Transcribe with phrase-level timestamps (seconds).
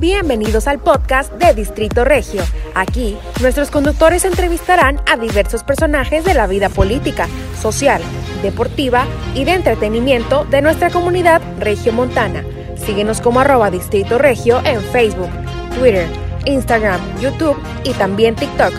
[0.00, 2.42] Bienvenidos al podcast de Distrito Regio.
[2.76, 7.26] Aquí, nuestros conductores entrevistarán a diversos personajes de la vida política,
[7.60, 8.00] social,
[8.40, 12.44] deportiva y de entretenimiento de nuestra comunidad regiomontana.
[12.76, 15.30] Síguenos como arroba Distrito Regio en Facebook,
[15.76, 16.06] Twitter,
[16.46, 18.72] Instagram, YouTube y también TikTok.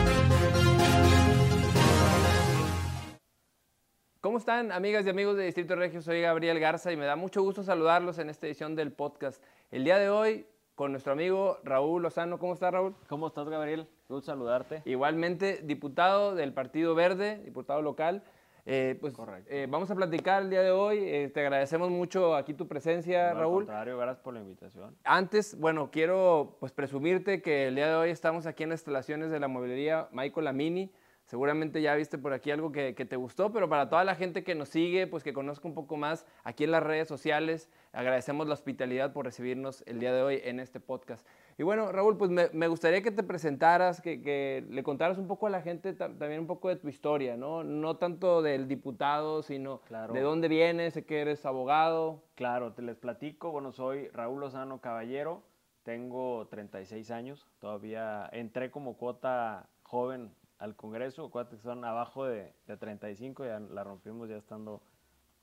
[4.21, 6.01] ¿Cómo están, amigas y amigos de Distrito Regio?
[6.01, 9.43] Soy Gabriel Garza y me da mucho gusto saludarlos en esta edición del podcast.
[9.69, 10.45] El día de hoy,
[10.79, 12.39] con nuestro amigo Raúl Lozano.
[12.39, 12.95] ¿Cómo estás, Raúl?
[13.09, 13.85] ¿Cómo estás, Gabriel?
[14.07, 14.81] Gusto saludarte.
[14.85, 18.23] Igualmente, diputado del Partido Verde, diputado local.
[18.65, 19.13] Eh, pues
[19.47, 20.99] eh, vamos a platicar el día de hoy.
[21.01, 23.63] Eh, te agradecemos mucho aquí tu presencia, no, Raúl.
[23.63, 24.95] Al contrario, gracias por la invitación.
[25.03, 29.31] Antes, bueno, quiero pues presumirte que el día de hoy estamos aquí en las instalaciones
[29.31, 30.93] de la mobilería Michael Lamini.
[31.29, 34.55] Seguramente ya viste por aquí algo que, te gustó, pero para toda la gente que
[34.55, 38.55] nos sigue, pues que conozca un poco más aquí en las redes sociales, agradecemos la
[38.55, 41.27] hospitalidad por recibirnos el día de hoy en este podcast.
[41.59, 45.51] Y bueno, Raúl, pues me, gustaría que te presentaras, que, le contaras un poco a
[45.51, 47.63] la gente también un poco de tu historia, ¿no?
[47.63, 52.23] No tanto del diputado, sino de dónde vienes, sé que eres abogado.
[52.33, 53.51] Claro, te les platico.
[53.51, 55.43] Bueno, soy Raúl Lozano Caballero,
[55.83, 62.77] tengo 36 años, todavía entré como cuota joven al Congreso, que son abajo de, de
[62.77, 64.81] 35, ya la rompimos ya estando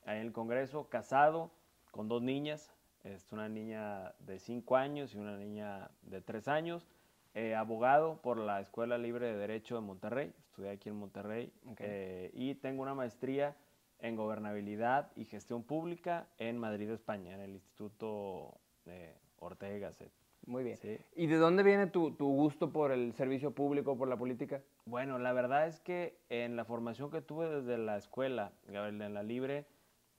[0.05, 1.51] ahí en el Congreso, casado
[1.91, 2.71] con dos niñas,
[3.03, 6.87] es una niña de 5 años y una niña de 3 años,
[7.33, 12.31] eh, abogado por la Escuela Libre de Derecho de Monterrey, estudié aquí en Monterrey, eh,
[12.33, 13.55] y tengo una maestría
[13.99, 20.26] en gobernabilidad y gestión pública en Madrid, España, en el Instituto de Ortega y Gasset.
[20.47, 20.79] Muy bien.
[21.13, 24.61] ¿Y de dónde viene tu, gusto por el servicio público, por la política?
[24.85, 29.23] Bueno, la verdad es que en la formación que tuve desde la escuela, en la
[29.23, 29.65] libre,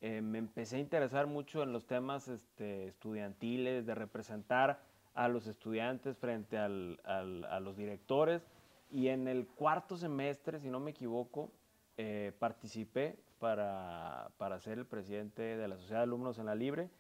[0.03, 4.83] eh, me empecé a interesar mucho en los temas este, estudiantiles, de representar
[5.15, 8.47] a los estudiantes frente a los directores.
[8.91, 11.51] Y en el cuarto semestre, si no me equivoco,
[11.97, 16.91] eh, participé para, para, ser el presidente de la Sociedad de Alumnos en la Libre.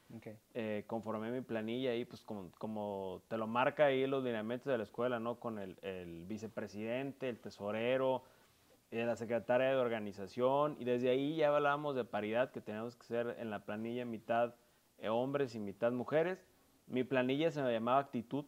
[0.54, 4.78] Eh, conformé mi planilla ahí, pues como, como, te lo marca ahí los lineamientos de
[4.78, 5.40] la escuela, ¿no?
[5.40, 8.22] Con el, el vicepresidente, el tesorero,
[8.90, 13.04] eh, la secretaria de organización, y desde ahí ya hablábamos de paridad, que teníamos que
[13.04, 14.54] ser en la planilla mitad
[14.96, 16.42] eh, hombres y mitad mujeres.
[16.86, 18.46] Mi planilla se me llamaba Actitud,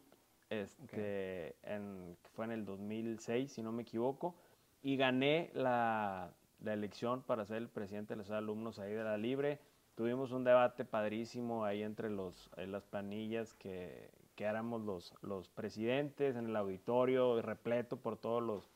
[0.49, 4.35] este, en, fue en el 2006, si no me equivoco,
[4.83, 9.17] y gané la, la elección para ser el presidente de los alumnos ahí de la
[9.17, 9.61] Libre.
[9.95, 16.37] Tuvimos un debate padrísimo ahí entre los, las planillas que, que éramos los, los presidentes
[16.37, 18.71] en el auditorio, repleto por todos los,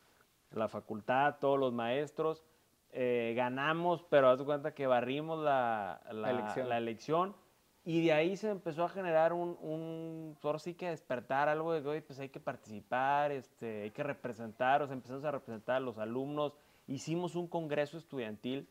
[0.50, 2.44] la facultad, todos los maestros.
[2.92, 6.68] Eh, ganamos, pero haz cuenta que barrimos la, la, elección.
[6.68, 7.36] la, elección.
[7.84, 12.02] Y de ahí se empezó a generar un, un sí que despertar algo de que,
[12.02, 15.98] pues hay que participar, este, hay que representar, o sea, empezamos a representar a los
[15.98, 16.54] alumnos,
[16.86, 18.68] hicimos un congreso estudiantil,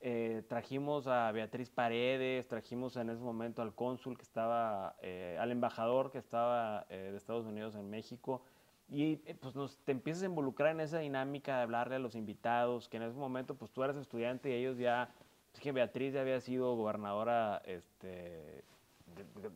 [0.00, 5.52] eh, trajimos a Beatriz Paredes, trajimos en ese momento al cónsul que estaba, eh, al
[5.52, 8.42] embajador que estaba eh, de Estados Unidos en México,
[8.88, 12.88] y pues nos, te empiezas a involucrar en esa dinámica de hablarle a los invitados,
[12.88, 15.14] que en ese momento pues tú eras estudiante y ellos ya,
[15.54, 18.64] es que Beatriz ya había sido gobernadora este,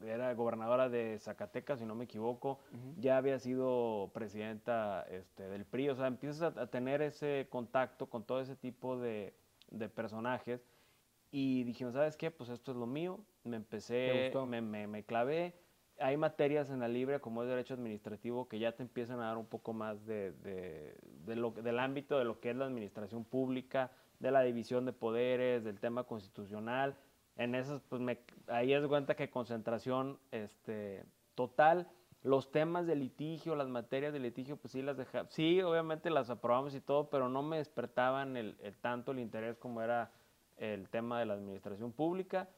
[0.05, 2.61] era gobernadora de Zacatecas, si no me equivoco,
[2.99, 8.25] ya había sido presidenta este, del PRI, o sea, empiezas a, tener ese contacto con
[8.25, 9.35] todo ese tipo de,
[9.71, 10.67] de, personajes
[11.31, 12.31] y dijimos, ¿sabes qué?
[12.31, 15.55] Pues esto es lo mío, me empecé, me, me, me, clavé,
[15.99, 19.37] hay materias en la libre como es derecho administrativo que ya te empiezan a dar
[19.37, 23.25] un poco más de, de, de lo, del ámbito de lo que es la administración
[23.25, 26.97] pública, de la división de poderes, del tema constitucional,
[27.37, 31.05] en esas, pues me, ahí es cuenta que concentración este,
[31.35, 31.89] total.
[32.23, 35.29] Los temas de litigio, las materias de litigio, pues sí las dejaba.
[35.31, 39.83] Sí, obviamente las aprobamos y todo, pero no me despertaban el, tanto el interés como
[39.83, 40.11] era
[40.57, 42.49] el tema de la administración pública.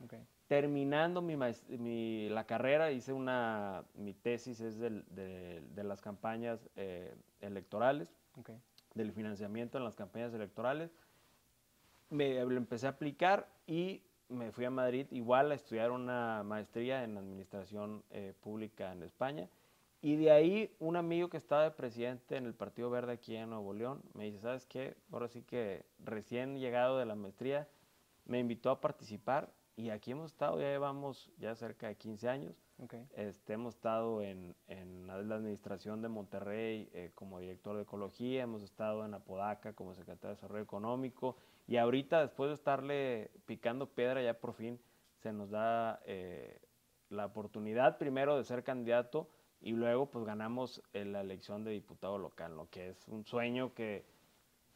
[0.47, 6.71] Terminando mi, mi, la carrera, hice una, mi tesis es del, de, de, las campañas
[6.77, 8.15] eh, electorales,
[8.95, 10.91] del financiamiento en las campañas electorales.
[12.09, 17.05] Me lo empecé a aplicar y me fui a Madrid igual a estudiar una maestría
[17.05, 19.49] en administración eh, pública en España.
[20.01, 23.51] Y de ahí un amigo que estaba de presidente en el Partido Verde aquí en
[23.51, 24.97] Nuevo León me dice, ¿sabes qué?
[25.11, 27.69] Ahora sí que recién llegado de la maestría
[28.25, 32.68] me invitó a participar y aquí hemos estado, ya llevamos ya cerca de 15 años.
[33.17, 38.63] Este, hemos estado en, en, la administración de Monterrey eh, como director de ecología, hemos
[38.63, 41.37] estado en Apodaca como secretario de Desarrollo Económico
[41.67, 44.79] y ahorita, después de estarle picando piedra, ya por fin
[45.17, 46.61] se nos da eh,
[47.11, 49.29] la oportunidad primero de ser candidato
[49.61, 53.75] y luego pues ganamos eh, la elección de diputado local, lo que es un sueño
[53.75, 54.07] que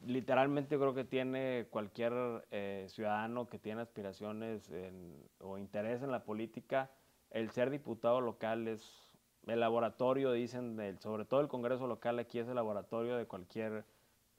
[0.01, 4.69] literalmente creo que tiene cualquier eh, ciudadano que tiene aspiraciones
[5.39, 6.91] o interés en la política,
[7.33, 9.11] el ser diputado local es
[9.47, 13.83] el laboratorio, dicen, sobre todo el Congreso local aquí es el laboratorio de cualquier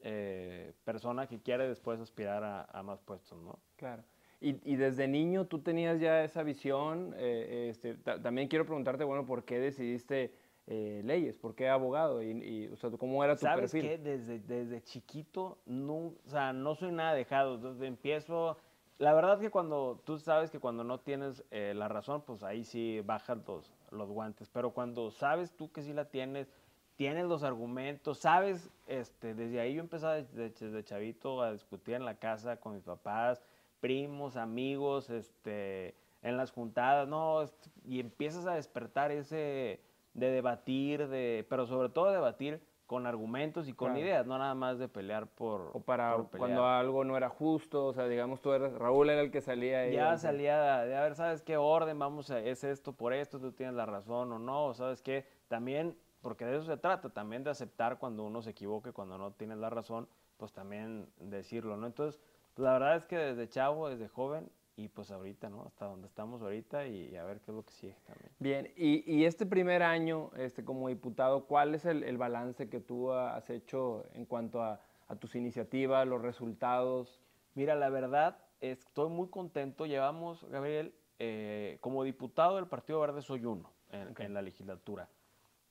[0.00, 3.58] eh, persona que quiere después aspirar a, más puestos, ¿no?
[3.76, 4.02] Claro.
[4.40, 7.14] Y, desde niño tú tenías ya esa visión.
[7.16, 10.34] Eh, este, también quiero preguntarte, bueno, ¿por qué decidiste
[10.66, 11.38] eh, leyes?
[11.38, 12.22] ¿Por qué abogado?
[12.22, 13.90] Y, o sea, ¿Cómo era tu ¿Sabes perfil?
[13.90, 17.56] ¿Sabes Desde, desde chiquito, no, o sea, no soy nada dejado.
[17.56, 18.58] Entonces empiezo...
[18.98, 23.00] La verdad que cuando tú sabes que cuando no tienes la razón, pues ahí sí
[23.04, 24.48] bajan los, los guantes.
[24.48, 26.48] Pero cuando sabes tú que sí la tienes,
[26.96, 32.18] tienes los argumentos, sabes, este, desde ahí yo empezaba desde, chavito a discutir en la
[32.18, 33.42] casa con mis papás,
[33.80, 37.44] primos, amigos, este, en las juntadas, no,
[37.84, 39.80] y empiezas a despertar ese
[40.14, 44.78] de debatir, de, pero sobre todo debatir con argumentos y con ideas, no nada más
[44.78, 45.70] de pelear por...
[45.72, 49.30] O para cuando algo no era justo, o sea, digamos tú eras, Raúl era el
[49.30, 49.94] que salía ahí.
[49.94, 51.98] Ya salía de, a ver, ¿sabes qué orden?
[51.98, 55.26] Vamos a, es esto por esto, tú tienes la razón o no, ¿sabes qué?
[55.48, 59.32] También porque de eso se trata, también de aceptar cuando uno se equivoque, cuando no
[59.32, 60.08] tienes la razón,
[60.38, 61.86] pues también decirlo, ¿no?
[61.86, 62.18] Entonces,
[62.54, 65.64] pues la verdad es que desde chavo, desde joven, y pues ahorita, ¿no?
[65.64, 68.32] Hasta donde estamos ahorita y, a ver qué es lo que sigue también.
[68.38, 73.48] Bien, y, este primer año este, como diputado, ¿cuál es el, balance que tú has
[73.50, 74.80] hecho en cuanto a,
[75.20, 77.20] tus iniciativas, los resultados?
[77.54, 79.86] Mira, la verdad, estoy muy contento.
[79.86, 85.08] Llevamos, Gabriel, eh, como diputado del Partido Verde soy uno en la legislatura.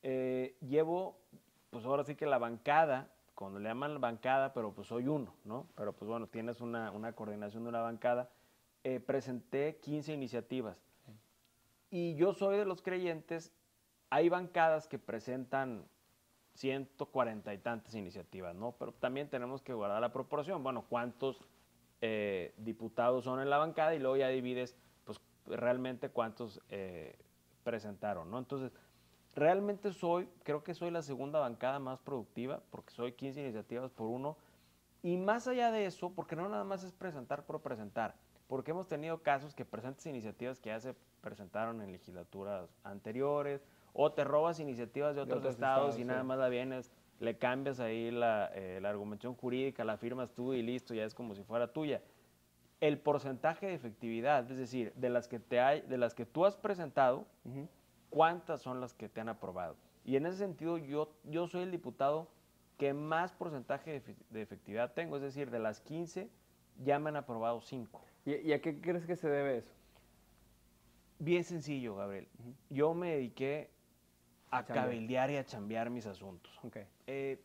[0.04, 1.18] Eh, llevo,
[1.70, 5.66] pues ahora sí que la bancada, cuando le llaman bancada, pero pues soy uno, ¿no?
[5.76, 8.30] Pero pues bueno, tienes una, coordinación de una bancada.
[8.83, 10.77] Eh, presenté 15 iniciativas.
[11.89, 13.53] Y yo soy de los creyentes,
[14.09, 15.85] hay bancadas que presentan
[16.56, 18.74] 140 y tantas iniciativas, ¿no?
[18.74, 20.63] Pero también tenemos que guardar la proporción.
[20.63, 21.39] Bueno, ¿cuántos
[22.01, 23.95] eh, diputados son en la bancada?
[23.95, 24.75] Y luego ya divides,
[25.06, 26.62] pues, realmente cuántos
[27.63, 28.39] presentaron, ¿no?
[28.39, 28.71] Entonces,
[29.35, 34.07] Realmente soy, creo que soy la segunda bancada más productiva, porque soy 15 iniciativas por
[34.07, 34.38] uno.
[35.01, 38.15] Y más allá de eso, porque no nada más es presentar por presentar,
[38.48, 44.12] porque hemos tenido casos que presentes iniciativas que ya se presentaron en legislaturas anteriores, o
[44.12, 48.51] te robas iniciativas de otros, estados, y nada más la vienes, le cambias ahí la,
[48.54, 52.01] eh, la, argumentación jurídica, la firmas tú y listo, ya es como si fuera tuya.
[52.81, 56.45] El porcentaje de efectividad, es decir, de las que, te hay, de las que tú
[56.45, 57.25] has presentado,
[58.10, 59.78] cuántas son las que te han aprobado.
[60.04, 62.28] Y en ese sentido, yo, yo soy el diputado
[62.78, 66.30] que más porcentaje de, efectividad tengo, es decir, de las 15
[66.84, 68.01] ya me han aprobado 5.
[68.25, 69.72] ¿Y, a qué crees que se debe eso?
[71.20, 72.28] Bien sencillo, Gabriel.
[72.70, 73.70] Yo me dediqué
[74.50, 76.52] a cabildear y a chambear mis asuntos.
[77.08, 77.42] Eh,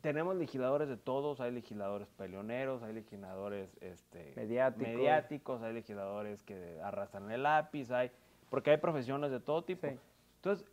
[0.00, 4.88] tenemos legisladores de todos, hay legisladores peleoneros, hay legisladores este, mediáticos.
[4.88, 8.10] mediáticos, hay legisladores que arrastran el lápiz, hay
[8.50, 9.88] porque hay profesiones de todo tipo.
[10.36, 10.66] Entonces,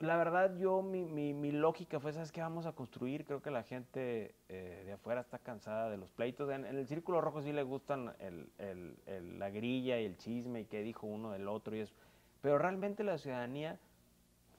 [0.00, 3.24] la verdad, yo, mi, mi, lógica fue, ¿sabes qué vamos a construir?
[3.24, 6.50] Creo que la gente eh, de afuera está cansada de los pleitos.
[6.50, 10.64] En, el Círculo Rojo sí le gustan el, el, la grilla y el chisme y
[10.66, 11.94] qué dijo uno del otro y eso.
[12.42, 13.80] Pero realmente la ciudadanía,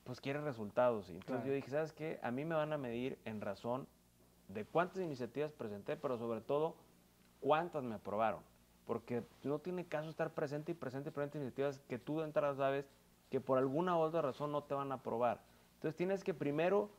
[0.03, 1.09] pues quiere resultados.
[1.09, 2.19] Entonces yo dije, ¿sabes qué?
[2.21, 3.87] A mí me van a medir en razón
[4.49, 6.75] de cuántas iniciativas presenté, pero sobre todo,
[7.39, 8.41] cuántas me aprobaron
[8.89, 12.55] porque no tiene caso estar presente y presente y presente iniciativas que tú de entrada
[12.55, 12.89] sabes
[13.29, 15.41] que por alguna u otra razón no te van a aprobar.
[15.75, 16.89] Entonces tienes que primero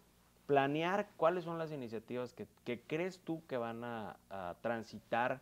[0.46, 4.16] planear cuáles son las iniciativas que, crees tú que van a,
[4.62, 5.40] transitar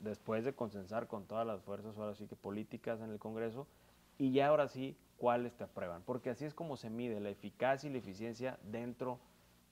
[0.00, 3.66] después de consensar con todas las fuerzas, ahora sí que políticas en el Congreso,
[4.18, 7.88] y ya ahora sí cuáles te aprueban, porque así es como se mide la eficacia
[7.88, 9.20] y la eficiencia dentro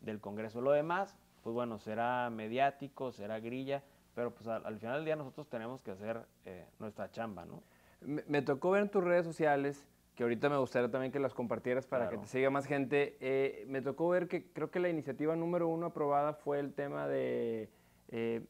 [0.01, 0.61] del Congreso.
[0.61, 3.83] Lo demás, pues bueno, será mediático, será grilla,
[4.15, 7.63] pero pues al, final del día nosotros tenemos que hacer eh, nuestra chamba, ¿no?
[8.01, 9.85] Me, tocó ver en tus redes sociales,
[10.21, 13.65] que ahorita me gustaría también que las compartieras para que te siga más gente, eh,
[13.69, 17.71] me tocó ver que creo que la iniciativa número uno aprobada fue el tema de
[18.11, 18.43] eh,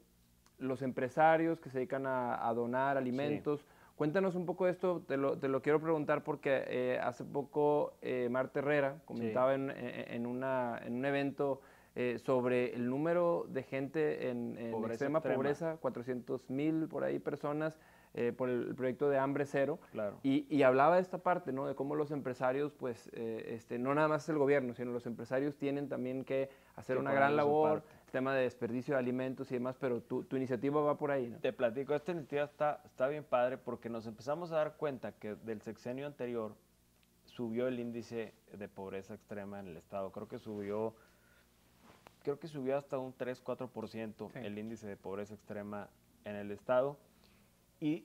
[0.59, 3.65] los empresarios que se dedican a, donar alimentos.
[3.95, 7.95] Cuéntanos un poco de esto, te lo, te lo quiero preguntar porque hace poco
[8.31, 11.61] Marta Herrera comentaba en, en, una, en un evento
[11.97, 14.57] eh, sobre el número de gente en,
[14.89, 17.81] extrema, pobreza, 400 mil por ahí personas
[18.15, 19.79] eh, por el proyecto de Hambre Cero.
[20.23, 21.67] Y, hablaba de esta parte, ¿no?
[21.67, 25.57] De cómo los empresarios, pues, eh, este, no nada más el gobierno, sino los empresarios
[25.57, 30.01] tienen también que hacer una gran labor, tema de desperdicio de alimentos y demás, pero
[30.01, 31.39] tu, tu, iniciativa va por ahí, ¿no?
[31.39, 35.37] Te platico, esta iniciativa está, está bien padre porque nos empezamos a dar cuenta que
[35.37, 36.57] del sexenio anterior
[37.27, 40.11] subió el índice de pobreza extrema en el estado.
[40.11, 40.95] Creo que subió,
[42.23, 45.89] creo que subió hasta un 3-4% el índice de pobreza extrema
[46.25, 46.99] en el estado.
[47.81, 48.05] Y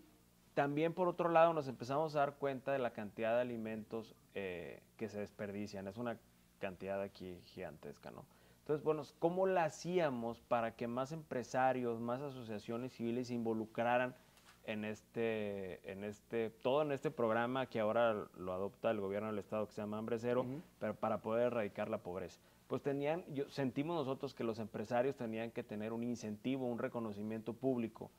[0.53, 4.82] también por otro lado nos empezamos a dar cuenta de la cantidad de alimentos eh,
[4.98, 5.88] que se desperdician.
[5.88, 6.17] Es una
[6.60, 8.25] cantidad aquí gigantesca, ¿no?
[8.62, 14.15] Entonces, bueno, ¿cómo la hacíamos para que más empresarios, más asociaciones civiles se involucraran
[14.63, 19.38] en este, en este, todo en este programa que ahora lo adopta el gobierno del
[19.38, 20.46] estado que se llama Hambre Cero,
[20.79, 22.39] pero para poder erradicar la pobreza?
[22.67, 27.53] Pues tenían, yo, sentimos nosotros que los empresarios tenían que tener un incentivo, un reconocimiento
[27.53, 28.10] público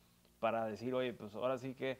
[0.41, 1.99] para decir, oye, pues ahora sí que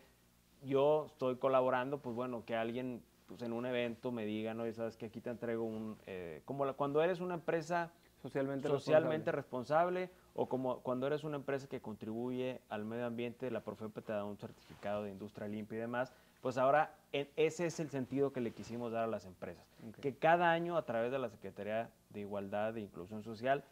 [0.63, 4.97] yo estoy colaborando, pues bueno, que alguien pues en un evento me diga, no, sabes
[4.97, 7.91] que aquí te entrego un, eh, como cuando eres una empresa
[8.23, 10.11] socialmente, socialmente responsable.
[10.35, 14.25] o como cuando eres una empresa que contribuye al medio ambiente, la Profepa te da
[14.25, 18.53] un certificado de industria limpia y demás, pues ahora ese es el sentido que le
[18.53, 19.67] quisimos dar a las empresas,
[20.01, 23.65] que cada año a través de la Secretaría de Igualdad e Inclusión Social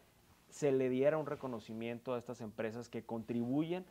[0.49, 3.85] se le diera un reconocimiento a estas empresas que contribuyen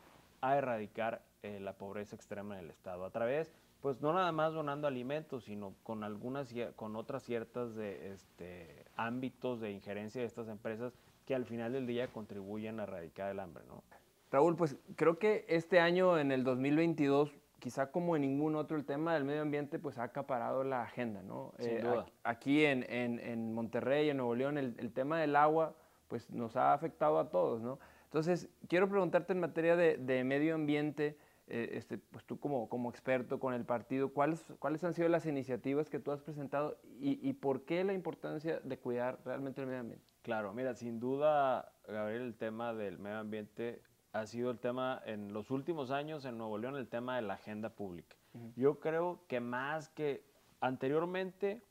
[0.48, 3.52] a erradicar eh, la pobreza extrema en el Estado, a través
[3.84, 9.60] pues no nada más donando alimentos, sino con algunas con otras ciertas de, este, ámbitos
[9.60, 10.94] de injerencia de estas empresas
[11.26, 13.82] que al final del día contribuyen a erradicar el hambre, ¿no?
[14.30, 18.86] Raúl, pues creo que este año, en el 2022, quizá como en ningún otro, el
[18.86, 21.52] tema del medio ambiente pues ha acaparado la agenda, ¿no?
[21.58, 22.06] Sin eh, duda.
[22.22, 25.74] Aquí en, en, en, Monterrey, en Nuevo León, el, el, tema del agua
[26.08, 27.78] pues nos ha afectado a todos, ¿no?
[28.14, 31.18] Entonces, quiero preguntarte en materia de, de medio ambiente,
[31.48, 35.26] eh, este, pues tú como, como experto con el partido, ¿cuáles, ¿cuáles han sido las
[35.26, 39.66] iniciativas que tú has presentado y, y, por qué la importancia de cuidar realmente el
[39.66, 40.06] medio ambiente?
[40.22, 45.32] Claro, mira, sin duda, Gabriel, el tema del medio ambiente ha sido el tema en
[45.32, 48.14] los últimos años en Nuevo León, el tema de la agenda pública.
[48.32, 48.52] Uh -huh.
[48.54, 50.24] Yo creo que más que
[50.60, 51.64] anteriormente,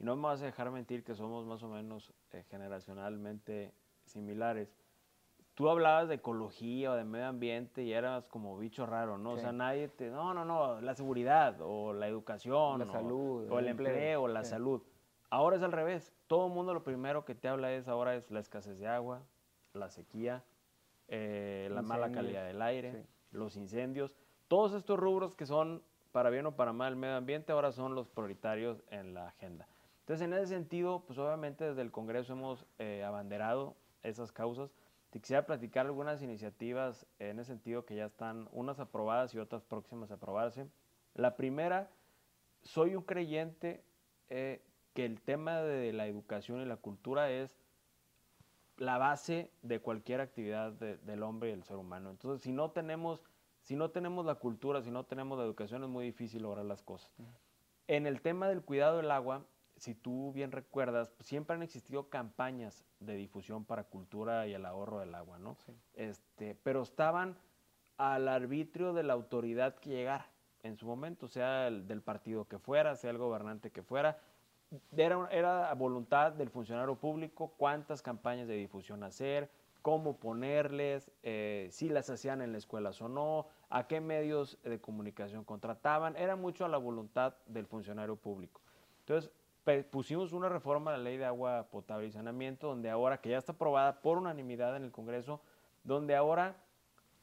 [0.00, 3.72] y no me vas a dejar mentir que somos más o menos eh, generacionalmente
[4.06, 4.74] similares,
[5.54, 9.32] tú hablabas de ecología o de medio ambiente y eras como bicho raro, ¿no?
[9.32, 9.38] Sí.
[9.38, 10.10] O sea, nadie te...
[10.10, 12.80] No, no, no, la seguridad o la educación.
[12.80, 13.50] La o, salud.
[13.50, 14.50] O el, el empleo, o la sí.
[14.50, 14.82] salud.
[15.30, 16.12] Ahora es al revés.
[16.26, 19.22] Todo el mundo lo primero que te habla es ahora es la escasez de agua,
[19.72, 20.44] la sequía,
[21.08, 23.08] eh, la mala calidad del aire, sí.
[23.32, 24.14] los incendios.
[24.48, 25.82] Todos estos rubros que son
[26.12, 29.66] para bien o para mal el medio ambiente ahora son los prioritarios en la agenda.
[30.00, 34.70] Entonces, en ese sentido, pues obviamente desde el Congreso hemos eh, abanderado esas causas
[35.14, 39.62] te quisiera platicar algunas iniciativas en ese sentido que ya están unas aprobadas y otras
[39.62, 40.66] próximas a aprobarse.
[41.14, 41.88] La primera,
[42.62, 43.84] soy un creyente
[44.28, 44.60] eh,
[44.92, 47.56] que el tema de la educación y la cultura es
[48.76, 52.10] la base de cualquier actividad de, del hombre y del ser humano.
[52.10, 53.22] Entonces, si no tenemos,
[53.60, 56.82] si no tenemos la cultura, si no tenemos la educación, es muy difícil lograr las
[56.82, 57.14] cosas.
[57.86, 59.46] En el tema del cuidado del agua,
[59.84, 65.00] si tú bien recuerdas, siempre han existido campañas de difusión para cultura y el ahorro
[65.00, 65.56] del agua, ¿no?
[65.66, 65.74] Sí.
[65.92, 67.36] Este, pero estaban
[67.98, 70.26] al arbitrio de la autoridad que llegara
[70.62, 74.18] en su momento, sea el del partido que fuera, sea el gobernante que fuera.
[74.96, 79.50] Era, era voluntad del funcionario público cuántas campañas de difusión hacer,
[79.82, 84.80] cómo ponerles, eh, si las hacían en la escuela o no, a qué medios de
[84.80, 86.16] comunicación contrataban.
[86.16, 88.62] Era mucho a la voluntad del funcionario público.
[89.00, 89.30] Entonces,
[89.90, 93.38] pusimos una reforma a la ley de agua potable y saneamiento, donde ahora, que ya
[93.38, 95.40] está aprobada por unanimidad en el Congreso,
[95.82, 96.56] donde ahora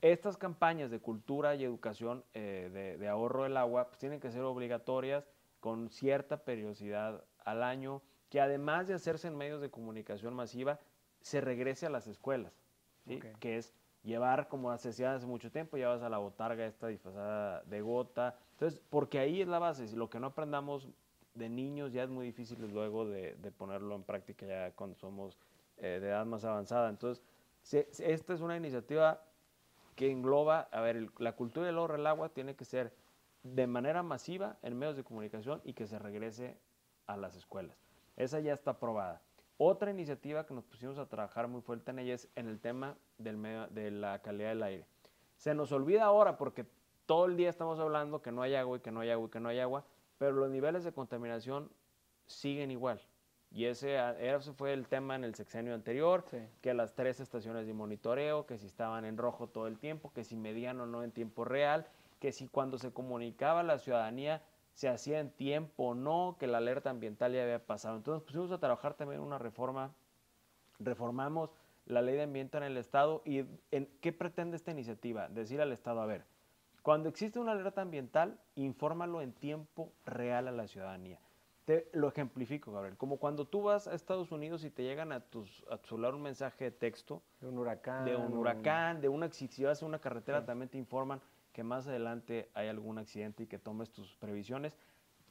[0.02, 4.32] estas campañas de cultura y educación eh, de, de, ahorro del agua pues, tienen que
[4.32, 5.30] ser obligatorias
[5.60, 10.80] con cierta periodicidad al año, que además de hacerse en medios de comunicación masiva,
[11.22, 12.54] se regrese a las escuelas,
[13.06, 13.18] ¿sí?
[13.18, 13.34] okay.
[13.40, 17.62] que es llevar, como se hacía hace mucho tiempo, llevas a la botarga esta disfrazada
[17.64, 20.88] de gota, entonces, porque ahí es la base, si lo que no aprendamos
[21.34, 25.38] de niños ya es muy difícil luego de, ponerlo en práctica ya cuando somos
[25.78, 26.90] eh, de edad más avanzada.
[26.90, 27.24] Entonces,
[28.00, 29.24] esta es una iniciativa
[29.96, 32.94] que engloba, a ver, la cultura del ahorro del agua tiene que ser
[33.44, 36.58] de manera masiva en medios de comunicación y que se regrese
[37.08, 37.78] a las escuelas.
[38.16, 39.22] Esa ya está aprobada.
[39.58, 42.98] Otra iniciativa que nos pusimos a trabajar muy fuerte en ella es en el tema
[43.18, 44.86] del de la calidad del aire.
[45.38, 46.66] Se nos olvida ahora porque
[47.06, 49.30] todo el día estamos hablando que no hay agua y que no hay agua y
[49.30, 49.86] que no hay agua,
[50.22, 51.72] pero los niveles de contaminación
[52.28, 53.02] siguen igual.
[53.50, 56.38] Y ese, ese fue el tema en el sexenio anterior, sí.
[56.62, 60.24] que las tres estaciones de monitoreo, que si estaban en rojo todo el tiempo, que
[60.24, 61.88] si medían o no en tiempo real,
[62.20, 64.44] que si cuando se comunicaba a la ciudadanía
[64.76, 67.98] se hacía en tiempo o no, que la alerta ambiental ya había pasado.
[67.98, 69.92] Entonces pusimos a trabajar también una reforma,
[70.78, 71.50] reformamos
[71.88, 75.30] la ley de ambiente en el Estado y en, ¿qué pretende esta iniciativa?
[75.30, 76.26] Decir al Estado, a ver,
[76.82, 81.20] cuando existe una alerta ambiental, infórmalo en tiempo real a la ciudadanía.
[81.66, 82.98] Te lo ejemplifico, Gabriel.
[82.98, 86.16] Como cuando tú vas a Estados Unidos y te llegan a, tus, a tu celular
[86.16, 87.22] un mensaje de texto.
[87.40, 88.06] De un huracán.
[88.06, 91.22] De un huracán, de una si vas a una carretera, también te informan
[91.54, 94.76] que más adelante hay algún accidente y que tomes tus previsiones.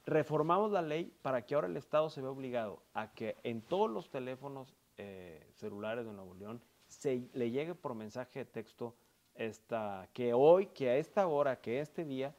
[0.05, 3.89] Reformamos la ley para que ahora el Estado se vea obligado a que en todos
[3.89, 8.95] los teléfonos eh, celulares de Nuevo León se le llegue por mensaje de texto
[9.45, 12.35] esta, que hoy, que a esta hora, que este día,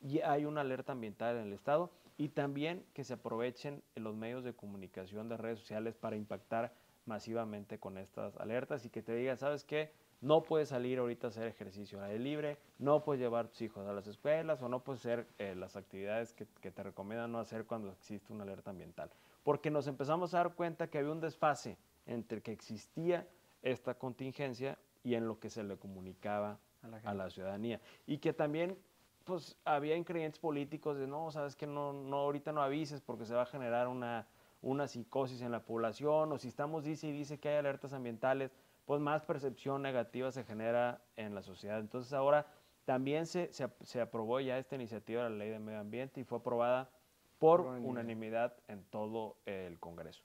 [0.00, 4.44] ya hay una alerta ambiental en el Estado y también que se aprovechen los medios
[4.44, 6.72] de comunicación de redes sociales para impactar
[7.04, 9.92] masivamente con estas alertas y que te digan, ¿sabes qué?
[10.20, 13.60] No puedes salir ahorita a hacer ejercicio al aire libre, no puedes llevar a tus
[13.62, 17.30] hijos a las escuelas o no puedes hacer eh, las actividades que, que te recomiendan
[17.32, 19.10] no hacer cuando existe una alerta ambiental.
[19.44, 23.28] Porque nos empezamos a dar cuenta que había un desfase entre que existía
[23.62, 26.58] esta contingencia y en lo que se le comunicaba
[27.04, 27.80] a la, ciudadanía.
[28.08, 28.76] Y que también
[29.22, 33.32] pues había increyentes políticos de no, sabes que no, no, ahorita no avises porque se
[33.32, 34.26] va a generar una,
[34.62, 38.50] una psicosis en la población, o si estamos dice y dice que hay alertas ambientales,
[38.84, 41.78] pues más percepción negativa se genera en la sociedad.
[41.78, 42.44] Entonces ahora
[42.84, 46.38] también se, se, aprobó ya esta iniciativa de la ley de medio ambiente y fue
[46.38, 46.90] aprobada
[47.38, 50.24] por unanimidad en todo el Congreso.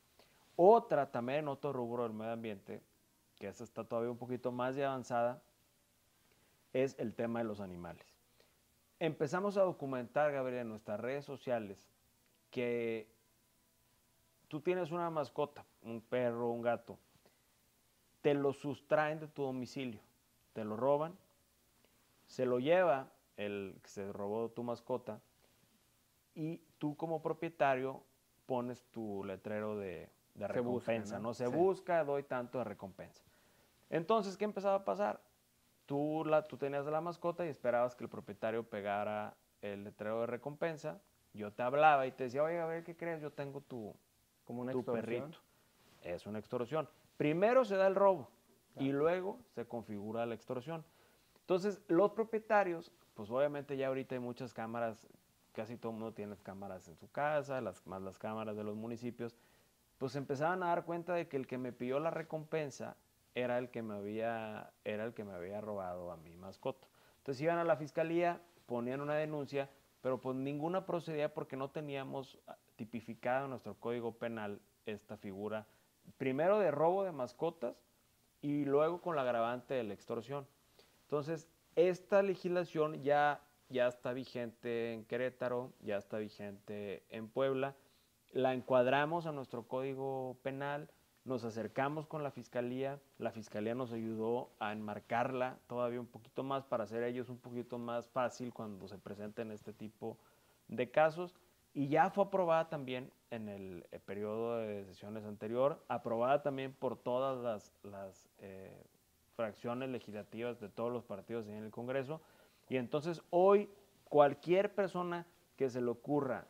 [0.56, 2.82] Otra también en otro rubro del medio ambiente,
[3.42, 5.42] que esta está todavía un poquito más de avanzada,
[6.74, 8.06] es el tema de los animales.
[9.00, 11.90] Empezamos a documentar, Gabriel, en nuestras redes sociales
[12.52, 13.12] que
[14.48, 17.00] tú tienes una mascota, un perro, un gato,
[18.22, 20.02] te lo sustraen de tu domicilio,
[20.54, 21.18] te lo roban,
[22.28, 25.20] se lo lleva el que se robó tu mascota
[26.36, 28.04] y tú como propietario
[28.46, 31.34] pones tu letrero de, recompensa, ¿no?
[31.34, 33.31] Se busca, doy tanto de recompensa.
[33.92, 35.22] Entonces, ¿qué empezaba a pasar?
[35.86, 40.28] Tú, la, tú tenías la mascota y esperabas que el propietario pegara el letrero de
[40.28, 41.02] recompensa.
[41.34, 43.22] Yo te hablaba y te decía, oye, a ver, ¿qué crees?
[43.22, 43.94] Yo tengo tu,
[44.46, 45.38] Como una tu perrito.
[46.02, 46.88] Es una extorsión.
[47.18, 48.30] Primero se da el robo
[48.78, 50.86] y luego se configura la extorsión.
[51.42, 55.06] Entonces, los propietarios, pues obviamente ya ahorita hay muchas cámaras,
[55.52, 58.78] casi todo el mundo tiene cámaras en su casa, las, más las cámaras de los
[58.78, 59.36] municipios,
[59.98, 62.96] pues empezaban a dar cuenta de que el que me pidió la recompensa
[63.36, 66.88] era el que me había, era el que me había robado a mi mascota.
[67.18, 69.70] Entonces iban a la fiscalía, ponían una denuncia,
[70.02, 75.68] pero pues ninguna procedía porque no teníamos ah, tipificada en nuestro código penal esta figura,
[76.18, 77.76] primero de robo de mascotas
[78.42, 80.48] y luego con la agravante de la extorsión.
[81.04, 87.76] Entonces, esta legislación ya, ya está vigente en Querétaro, ya está vigente en Puebla,
[88.32, 90.90] la encuadramos a nuestro código penal,
[91.24, 96.64] nos acercamos con la fiscalía, la fiscalía nos ayudó a enmarcarla todavía un poquito más
[96.66, 100.18] para hacer ellos un poquito más fácil cuando se presenten este tipo
[100.68, 101.36] de casos.
[101.74, 106.98] Y ya fue aprobada también en el, eh, periodo de sesiones anterior, aprobada también por
[106.98, 108.84] todas las, eh,
[109.36, 112.22] fracciones legislativas de todos los partidos en el Congreso.
[112.68, 113.70] Y entonces hoy
[114.04, 116.46] cualquier persona que se le ocurra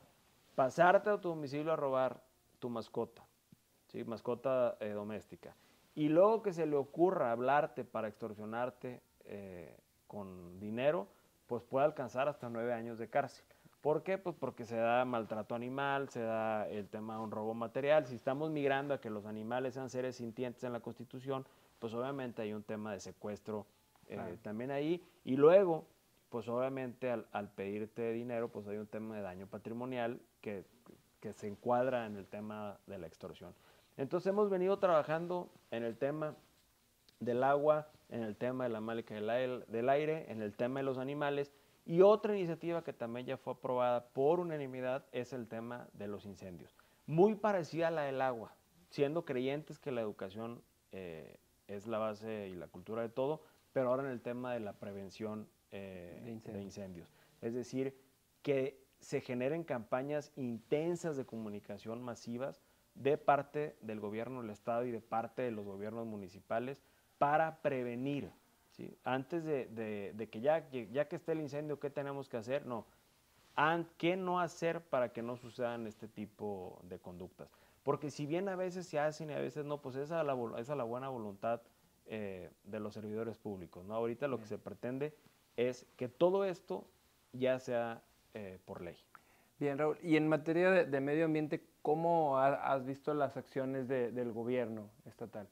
[0.56, 2.24] pasarte a tu domicilio a robar
[2.60, 3.24] tu mascota,
[4.06, 5.56] mascota eh, doméstica.
[5.94, 9.78] Y luego que se le ocurra hablarte para extorsionarte eh,
[10.08, 11.08] con dinero,
[11.48, 13.46] pues puede alcanzar hasta nueve años de cárcel.
[13.82, 14.18] ¿Por qué?
[14.18, 18.06] Pues porque se da maltrato animal, se da el tema de un robo material.
[18.06, 21.46] Si estamos migrando a que los animales sean seres sintientes en la Constitución,
[21.80, 23.66] pues obviamente hay un tema de secuestro
[24.08, 25.04] eh, también ahí.
[25.26, 25.88] Y luego,
[26.30, 30.64] pues obviamente al, al, pedirte dinero, pues hay un tema de daño patrimonial que,
[31.20, 33.54] que se encuadra en el tema de la extorsión.
[34.02, 36.36] Entonces hemos venido trabajando en el tema
[37.20, 39.30] del agua, en el tema de la málica del
[39.90, 41.54] aire, en el tema de los animales.
[41.86, 46.26] Y otra iniciativa que también ya fue aprobada por unanimidad es el tema de los
[46.26, 46.76] incendios.
[47.06, 48.56] Muy parecida a la del agua,
[48.90, 51.38] siendo creyentes que la educación eh,
[51.68, 54.74] es la base y la cultura de todo, pero ahora en el tema de la
[54.74, 57.14] prevención eh, de incendios.
[57.40, 57.96] Es decir,
[58.42, 62.64] que se generen campañas intensas de comunicación masivas
[62.96, 66.82] de parte del gobierno del Estado y de parte de los gobiernos municipales
[67.18, 68.32] para prevenir.
[68.72, 68.98] ¿sí?
[69.04, 72.66] Antes de, que ya, ya que esté el incendio, ¿qué tenemos que hacer?
[72.66, 72.86] No.
[73.98, 77.50] ¿Qué no hacer para que no sucedan este tipo de conductas?
[77.84, 80.38] Porque si bien a veces se hacen y a veces no, pues esa es la,
[80.60, 81.62] esa la buena voluntad
[82.08, 83.86] eh, de los servidores públicos.
[83.86, 83.96] ¿no?
[83.96, 85.16] Ahorita lo que se pretende
[85.56, 86.88] es que todo esto
[87.34, 88.98] ya sea eh, por ley.
[89.60, 89.98] Bien, Raúl.
[90.02, 95.48] Y en materia de, medio ambiente, ¿cómo has visto las acciones del gobierno estatal?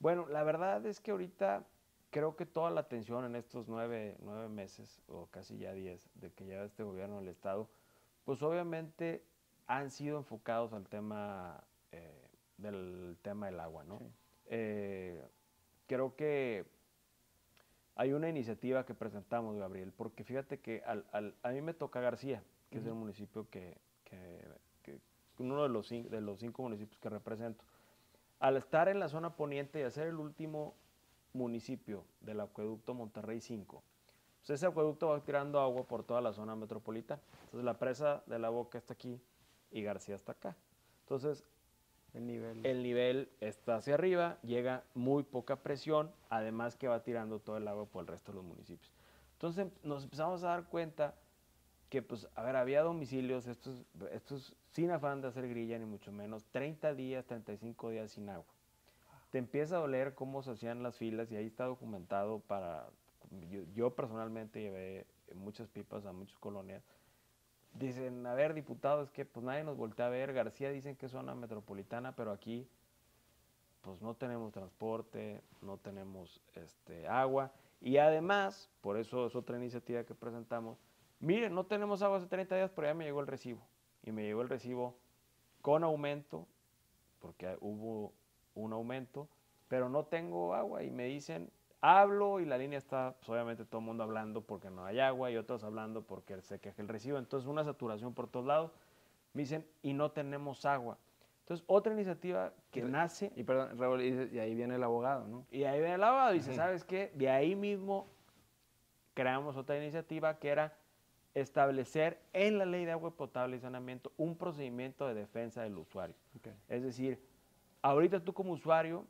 [0.00, 1.64] Bueno, la verdad es que ahorita
[2.10, 4.16] creo que toda la atención en estos nueve,
[4.50, 7.68] meses, o casi ya diez, de que lleva este gobierno del Estado,
[8.24, 9.24] pues obviamente
[9.66, 11.62] han sido enfocados al tema
[11.92, 14.00] eh, del tema del agua, ¿no?
[14.46, 15.22] Eh,
[15.86, 16.66] creo que
[17.94, 22.78] hay una iniciativa que presentamos, Gabriel, porque fíjate que a mí me toca García, que
[22.78, 23.76] es el municipio que,
[25.42, 27.64] uno de los, de los cinco municipios que represento.
[28.40, 30.74] Al estar en la zona poniente y hacer el último
[31.32, 33.82] municipio del acueducto Monterrey 5,
[34.38, 37.20] pues ese acueducto va tirando agua por toda la zona metropolitana.
[37.44, 39.20] Entonces la presa de la boca está aquí
[39.70, 40.56] y García está acá.
[41.02, 41.44] Entonces
[42.14, 42.64] el nivel.
[42.64, 47.68] el nivel está hacia arriba, llega muy poca presión, además que va tirando todo el
[47.68, 48.92] agua por el resto de los municipios.
[49.34, 51.14] Entonces nos empezamos a dar cuenta
[51.88, 56.12] que, pues, a ver, había domicilios, estos, estos sin afán de hacer grilla, ni mucho
[56.12, 58.52] menos, 30 días, 35 días sin agua.
[59.30, 62.88] Te empieza a doler cómo se hacían las filas y ahí está documentado para...
[63.74, 66.82] Yo, personalmente llevé muchas pipas a muchas colonias.
[67.74, 70.32] Dicen, a ver, diputados, que pues nadie nos voltea a ver.
[70.32, 72.66] García dicen que es zona metropolitana, pero aquí
[73.82, 77.52] pues no tenemos transporte, no tenemos este, agua.
[77.80, 80.78] Y además, por eso es otra iniciativa que presentamos,
[81.20, 83.60] Miren, no tenemos agua hace 30 días, pero ya me llegó el recibo.
[84.02, 84.96] Y me llegó el recibo
[85.62, 86.46] con aumento,
[87.18, 88.12] porque hubo
[88.54, 89.28] un aumento,
[89.68, 90.82] pero no tengo agua.
[90.82, 91.50] Y me dicen,
[91.80, 95.30] hablo y la línea está, pues, obviamente todo el mundo hablando porque no hay agua
[95.30, 97.18] y otros hablando porque se queja el recibo.
[97.18, 98.72] Entonces una saturación por todos lados.
[99.34, 100.98] Me dicen, y no tenemos agua.
[101.40, 103.32] Entonces, otra iniciativa que nace...
[103.34, 105.46] Y perdón, y ahí viene el abogado, ¿no?
[105.50, 106.32] Y ahí viene el abogado.
[106.32, 107.10] Dice, ¿sabes qué?
[107.14, 108.06] De ahí mismo
[109.14, 110.76] creamos otra iniciativa que era
[111.40, 116.14] establecer en la ley de agua potable y saneamiento un procedimiento de defensa del usuario.
[116.68, 117.20] Es decir,
[117.82, 119.04] ahorita tú como usuario,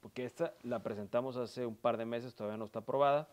[0.00, 3.28] porque esta la presentamos hace un par de meses, todavía no está aprobada,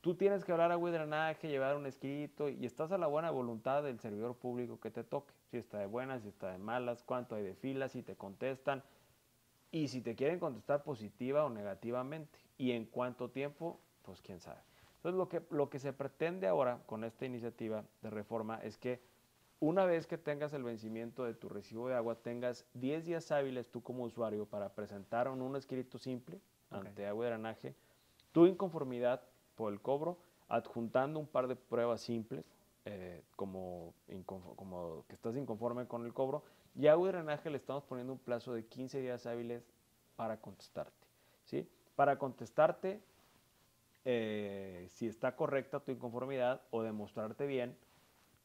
[0.00, 3.30] tú tienes que hablar agua y drenaje, llevar un escrito y estás a la buena
[3.30, 5.34] voluntad del servidor público que te toque.
[5.50, 8.82] Si está de buenas, si está de malas, cuánto hay de filas, si te contestan
[9.72, 12.38] y si te quieren contestar positiva o negativamente.
[12.56, 14.60] Y en cuánto tiempo, pues quién sabe.
[14.96, 19.00] Entonces, lo que, lo que se pretende ahora con esta iniciativa de reforma es que
[19.58, 23.70] una vez que tengas el vencimiento de tu recibo de agua, tengas 10 días hábiles
[23.70, 27.74] tú como usuario para presentar un, escrito simple ante agua y drenaje,
[28.32, 29.22] tu inconformidad
[29.54, 32.44] por el cobro, adjuntando un par de pruebas simples,
[32.84, 33.94] eh, como,
[34.56, 36.42] como que estás inconforme con el cobro,
[36.74, 39.64] y agua y drenaje le estamos poniendo un plazo de 15 días hábiles
[40.16, 41.06] para contestarte.
[41.46, 41.66] ¿sí?
[41.94, 43.00] Para contestarte
[44.08, 47.76] eh, si está correcta tu inconformidad o demostrarte bien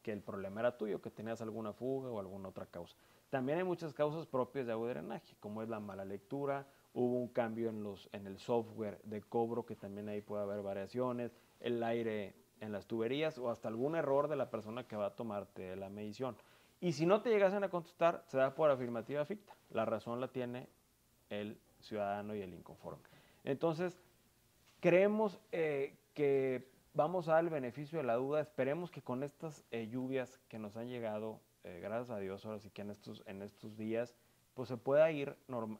[0.02, 2.96] que el problema era tuyo, que tenías alguna fuga o alguna otra causa.
[3.30, 7.16] También hay muchas causas propias de agua de drenaje, como es la mala lectura, hubo
[7.16, 11.38] un cambio en, los, en el software de cobro, que también ahí puede haber variaciones,
[11.60, 15.14] el aire en las tuberías o hasta algún error de la persona que va a
[15.14, 16.36] tomarte la medición.
[16.80, 19.54] Y si no te llegasen a contestar, se da por afirmativa ficta.
[19.70, 20.68] La razón la tiene
[21.30, 23.04] el ciudadano y el inconforme.
[23.44, 24.01] Entonces,
[24.82, 28.40] Creemos eh, que vamos a dar el beneficio de la duda.
[28.40, 32.58] Esperemos que con estas eh, lluvias que nos han llegado, eh, gracias a Dios, ahora
[32.58, 34.16] sí que en estos, en estos días,
[34.54, 35.36] pues se pueda ir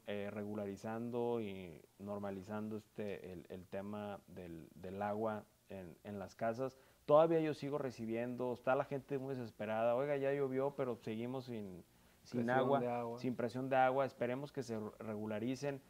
[0.07, 6.79] regularizando y normalizando este, el, tema del, agua en, en, las casas.
[7.05, 11.83] Todavía yo sigo recibiendo, está la gente muy desesperada, oiga, ya llovió, pero seguimos sin,
[12.23, 15.81] sin agua, agua, sin presión de agua, esperemos que se regularicen.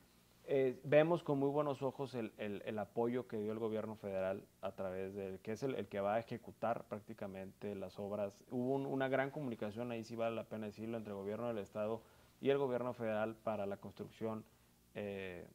[0.45, 4.73] Eh, vemos con muy buenos ojos el, el, apoyo que dio el gobierno federal a
[4.73, 8.33] través del que es el, que va a ejecutar prácticamente las obras.
[8.51, 12.01] Hubo una gran comunicación, ahí sí vale la pena decirlo, entre el gobierno del Estado
[12.41, 14.43] y el gobierno federal para la construcción
[14.95, 15.47] eh,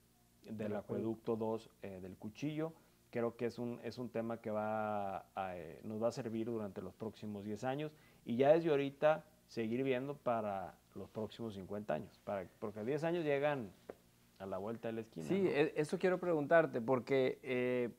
[0.44, 2.72] del acueducto 2 eh, del Cuchillo.
[3.10, 5.26] Creo que es un, es un tema que va
[5.82, 7.92] nos va a servir durante los próximos 10 años
[8.24, 13.24] y ya desde ahorita seguir viendo para los próximos 50 años, para, porque 10 años
[13.24, 13.70] llegan
[14.38, 15.26] a la vuelta de la esquina.
[15.26, 17.90] Sí, e, eso quiero preguntarte, porque eh,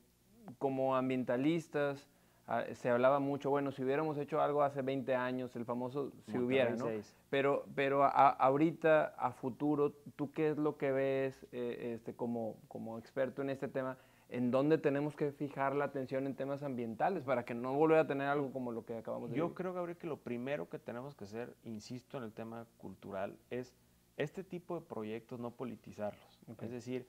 [0.57, 2.07] como ambientalistas
[2.47, 6.37] ah, se hablaba mucho, bueno, si hubiéramos hecho algo hace 20 años, el famoso si
[6.37, 6.87] hubiera, ¿no?
[7.29, 12.97] Pero, pero ahorita, a futuro, ¿tú qué es lo que ves eh, este, como, como
[12.97, 13.97] experto en este tema?
[14.31, 18.07] ¿En dónde tenemos que fijar la atención en temas ambientales para que no vuelva a
[18.07, 21.15] tener algo como lo que acabamos de Yo creo, Gabriel, que lo primero que tenemos
[21.15, 23.73] que hacer, insisto en el tema cultural, es
[24.19, 26.39] este tipo de proyectos no politizarlos.
[26.61, 27.07] Es decir,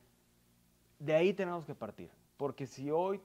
[1.01, 2.09] de ahí tenemos que partir.
[2.37, 3.21] Porque si hoy,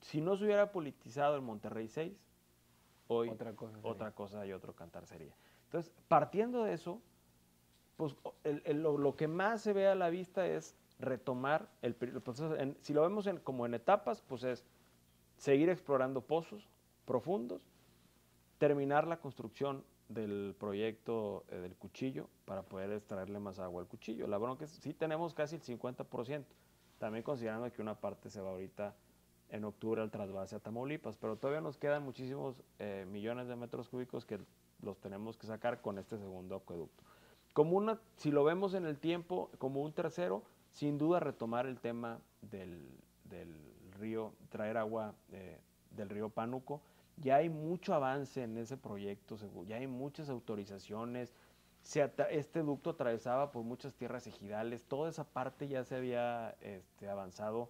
[0.00, 2.12] si no se hubiera politizado el Monterrey 6,
[3.08, 5.34] hoy otra cosa, otra cosa y otro cantar sería.
[5.64, 7.02] Entonces, partiendo de eso,
[7.96, 12.56] pues lo, que más se ve a la vista es retomar el, proceso.
[12.80, 14.64] si lo vemos como en etapas, pues es
[15.36, 16.68] seguir explorando pozos
[17.04, 17.62] profundos,
[18.58, 24.26] terminar la construcción del proyecto eh, del cuchillo para poder extraerle más agua al cuchillo.
[24.26, 26.44] La bronca es, sí tenemos casi el 50%,
[26.98, 28.94] también considerando que una parte se va ahorita
[29.50, 33.88] en octubre al trasvase a Tamaulipas, pero todavía nos quedan muchísimos eh, millones de metros
[33.88, 34.38] cúbicos que
[34.82, 37.02] los tenemos que sacar con este segundo acueducto.
[37.52, 41.78] Como una, si lo vemos en el tiempo, como un tercero, sin duda retomar el
[41.78, 42.84] tema del,
[43.24, 43.54] del
[43.98, 45.58] río, traer agua eh,
[45.92, 46.80] del río Pánuco.
[47.16, 51.32] Ya hay mucho avance en ese proyecto, ya hay muchas autorizaciones.
[51.82, 57.08] Se este ducto atravesaba por muchas tierras ejidales, toda esa parte ya se había este,
[57.08, 57.68] avanzado.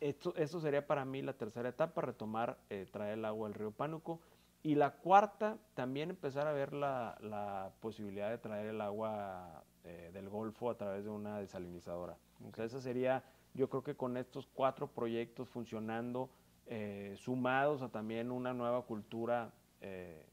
[0.00, 3.70] Esto, esto, sería para mí la tercera etapa, retomar, eh, traer el agua del río
[3.70, 4.20] Pánuco.
[4.64, 10.10] Y la cuarta, también empezar a ver la, la posibilidad de traer el agua eh,
[10.12, 12.16] del Golfo a través de una desalinizadora.
[12.48, 12.66] Okay.
[12.66, 16.30] esa sería, yo creo que con estos cuatro proyectos funcionando,
[16.66, 20.26] eh, sumados a también una nueva cultura eh,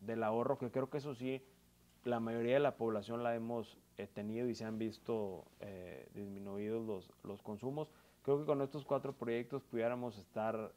[0.00, 1.42] del ahorro, que creo que eso sí,
[2.04, 3.78] la mayoría de la población la hemos
[4.12, 5.44] tenido y se han visto
[6.14, 7.90] disminuidos los, los consumos.
[8.22, 10.72] Creo que con estos cuatro proyectos pudiéramos estar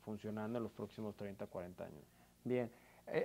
[0.00, 2.04] funcionando en los próximos 30, 40 años.
[2.44, 2.70] Bien,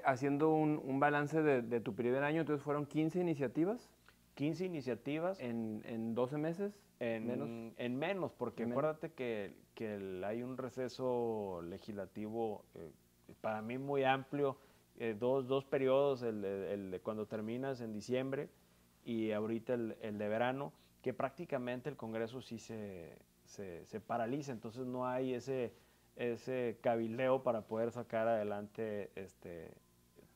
[0.04, 3.90] haciendo un, un balance de, de, tu primer año, entonces fueron 15 iniciativas.
[4.38, 5.40] 15 iniciativas.
[5.40, 6.80] ¿En, en 12 meses?
[7.00, 12.92] En menos, en menos porque en acuérdate que, que el, hay un receso legislativo eh,
[13.42, 14.58] para mí muy amplio,
[15.00, 18.50] eh, dos, dos periodos, el de, el de, cuando terminas en diciembre
[19.04, 24.52] y ahorita el, el, de verano, que prácticamente el Congreso sí se, se, se paraliza,
[24.52, 25.74] entonces no hay ese,
[26.16, 29.72] ese cabildeo para poder sacar adelante este,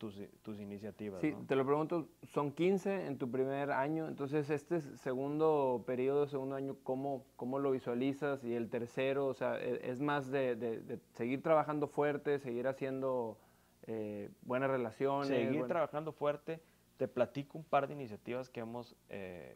[0.01, 1.21] tus, tus, iniciativas.
[1.21, 1.45] Sí, ¿no?
[1.45, 6.75] te lo pregunto, son 15 en tu primer año, entonces este segundo periodo, segundo año,
[6.81, 8.43] ¿cómo, cómo lo visualizas?
[8.43, 13.37] Y el tercero, o sea, es más de, de, de seguir trabajando fuerte, seguir haciendo
[13.85, 15.27] eh, buenas relaciones.
[15.27, 15.67] Seguir buen...
[15.67, 16.59] trabajando fuerte.
[16.97, 19.55] Te platico un par de iniciativas que hemos, eh,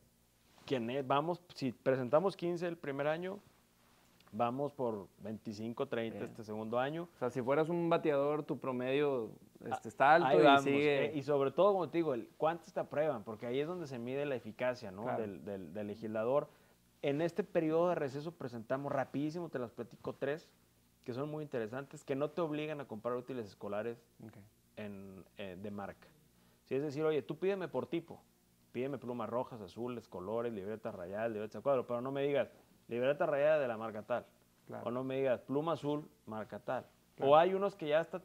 [1.05, 3.39] vamos, si presentamos 15 el primer año,
[4.36, 6.30] vamos por 25, 30 Bien.
[6.30, 7.08] este segundo año.
[7.15, 9.32] O sea, si fueras un bateador, tu promedio
[9.63, 10.63] este, está alto ahí y vamos.
[10.63, 11.06] sigue...
[11.06, 13.24] Eh, y sobre todo, como te digo, el, ¿cuántos te aprueban?
[13.24, 15.04] Porque ahí es donde se mide la eficacia ¿no?
[15.04, 15.21] Claro.
[15.21, 16.50] del, del, del, legislador.
[17.02, 20.50] En este periodo de receso presentamos rapidísimo, te las platico tres,
[21.04, 24.43] que son muy interesantes, que no te obligan a comprar útiles escolares Okay.
[24.76, 26.08] en, eh, de marca.
[26.63, 28.19] Si es decir, oye, tú pídeme por tipo,
[28.71, 32.50] pídeme plumas rojas, azules, colores, libretas rayadas, libretas a cuadro, pero no me digas
[32.88, 34.26] libreta rayada de la marca tal.
[34.67, 34.88] Claro.
[34.88, 36.86] O no me digas pluma azul, marca tal.
[37.15, 37.32] Claro.
[37.32, 38.21] O hay unos que ya está,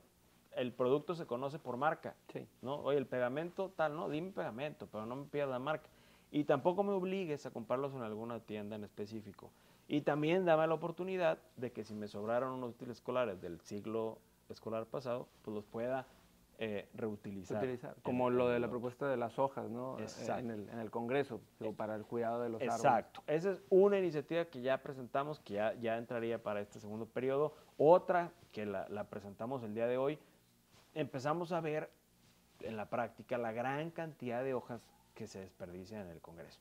[0.57, 2.15] el producto se conoce por marca.
[2.33, 2.47] Sí.
[2.63, 2.77] ¿no?
[2.77, 5.89] Oye, el pegamento tal, no, dime pegamento, pero no me pidas la marca.
[6.31, 9.51] Y tampoco me obligues a comprarlos en alguna tienda en específico.
[9.89, 14.19] Y también dame la oportunidad de que si me sobraron unos útiles escolares del siglo
[14.49, 16.07] escolar pasado, pues los pueda
[16.63, 17.57] eh, reutilizar.
[17.57, 17.97] Utilizar.
[18.03, 19.99] Como lo de la propuesta de las hojas, ¿no?
[19.99, 20.41] Exacto.
[20.41, 22.89] En el, en el Congreso, digo, para el cuidado de los Exacto.
[22.89, 23.07] árboles.
[23.07, 23.23] Exacto.
[23.27, 27.55] Esa es una iniciativa que ya presentamos, que ya, ya entraría para este segundo periodo.
[27.79, 30.19] Otra que la, la presentamos el día de hoy,
[30.93, 31.91] empezamos a ver
[32.61, 34.83] en la práctica la gran cantidad de hojas
[35.15, 36.61] que se desperdician en el Congreso.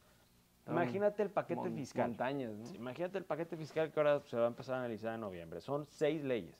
[0.68, 2.10] Imagínate el paquete Mon fiscal.
[2.10, 2.66] Montañas, ¿no?
[2.66, 5.62] Sí, imagínate el paquete fiscal que ahora se va a empezar a analizar en noviembre.
[5.62, 6.56] Son seis leyes.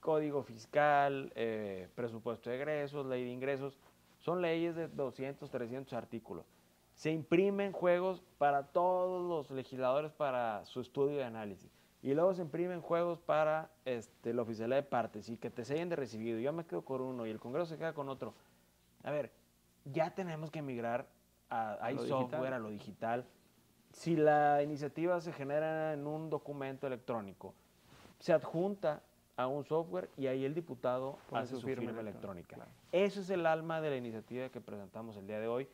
[0.00, 3.78] Código fiscal, eh, presupuesto de egresos, ley de ingresos.
[4.18, 6.46] Son leyes de 200, 300 artículos.
[6.94, 11.70] Se imprimen juegos para todos los legisladores para su estudio y análisis.
[12.02, 15.90] Y luego se imprimen juegos para este, la oficialidad de partes y que te sellen
[15.90, 16.38] de recibido.
[16.38, 18.34] Yo me quedo con uno y el Congreso se queda con otro.
[19.02, 19.30] A ver,
[19.84, 21.06] ya tenemos que migrar
[21.50, 22.52] a, a software, digital.
[22.54, 23.26] a lo digital.
[23.92, 27.54] Si la iniciativa se genera en un documento electrónico,
[28.18, 29.02] se adjunta
[29.42, 32.56] a un software y ahí el diputado Pone hace su, firma, firma electrónica.
[32.56, 32.70] Claro.
[32.92, 35.68] Eso es el alma de la iniciativa que presentamos el día de hoy.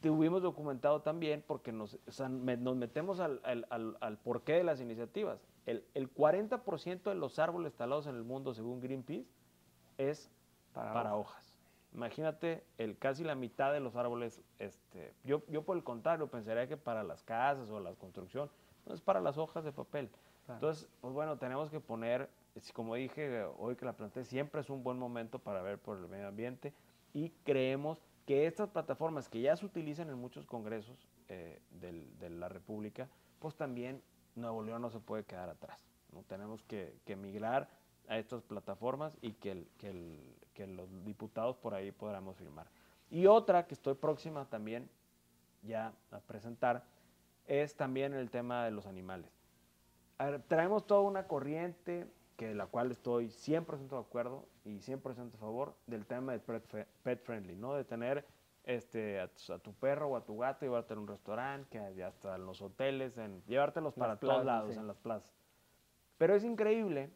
[0.00, 4.52] Tuvimos documentado también porque nos, o sea, me, nos metemos al, al, al, al, porqué
[4.52, 5.40] de las iniciativas.
[5.64, 9.26] El, el 40% de los árboles talados en el mundo, según Greenpeace,
[9.98, 10.30] es
[10.72, 11.36] para, para hojas.
[11.36, 11.56] hojas.
[11.96, 16.68] Imagínate, el, casi la mitad de los árboles, este, yo, yo por el contrario pensaría
[16.68, 18.50] que para las casas o la construcción,
[18.84, 20.10] no es para las hojas de papel.
[20.44, 20.58] Claro.
[20.58, 22.28] Entonces, pues bueno, tenemos que poner,
[22.72, 26.08] como dije hoy que la planté, siempre es un buen momento para ver por el
[26.08, 26.72] medio ambiente
[27.12, 32.48] y creemos que estas plataformas que ya se utilizan en muchos congresos eh, de la
[32.48, 34.02] República, pues también
[34.34, 35.86] Nuevo León no se puede quedar atrás.
[36.12, 36.22] ¿no?
[36.22, 37.68] Tenemos que, que migrar
[38.08, 42.66] a estas plataformas y que, que, los diputados por ahí podamos firmar.
[43.10, 44.88] Y otra que estoy próxima también
[45.62, 46.84] ya a presentar
[47.46, 49.30] es también el tema de los animales.
[50.48, 52.06] Traemos toda una corriente
[52.36, 57.22] que la cual estoy 100% de acuerdo y 100% a favor del tema de pet
[57.22, 57.74] friendly, ¿no?
[57.74, 58.26] De tener
[58.64, 62.44] este, a, tu, perro o a tu gato, llevarte a un restaurante, que hasta en
[62.44, 65.30] los hoteles, en, llevártelos para todos lados, en las plazas.
[66.18, 67.10] Pero es increíble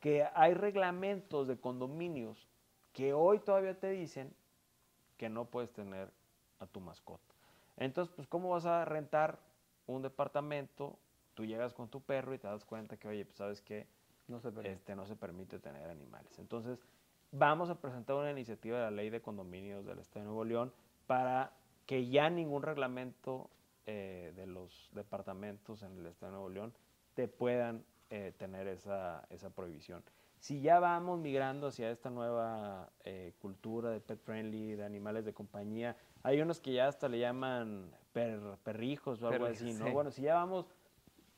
[0.00, 2.48] que hay reglamentos de condominios
[2.92, 4.32] que hoy todavía te dicen
[5.16, 6.12] que no puedes tener
[6.60, 7.34] a tu mascota.
[7.76, 9.40] Entonces, pues, ¿cómo vas a rentar
[9.86, 10.98] un departamento?
[11.34, 13.88] Tú llegas con tu perro y te das cuenta que, oye, pues, ¿sabes qué?
[14.28, 16.38] No se, este, no se permite tener animales.
[16.38, 16.78] Entonces,
[17.30, 20.72] vamos a presentar una iniciativa de la ley de condominios del Estado de Nuevo León
[21.06, 21.52] para
[21.86, 23.50] que ya ningún reglamento
[23.86, 26.72] eh, de los departamentos en el Estado de Nuevo León
[27.14, 30.02] te puedan eh, tener esa, esa, prohibición.
[30.38, 35.34] Si ya vamos migrando hacia esta nueva eh, cultura de pet friendly, de animales de
[35.34, 37.90] compañía, hay unos que ya hasta le llaman
[38.62, 39.90] perrijos o algo así, ¿no?
[39.92, 40.66] Bueno, si ya vamos